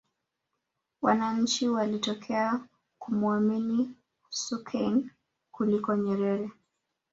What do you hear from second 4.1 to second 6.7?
sokoine kuliko nyerere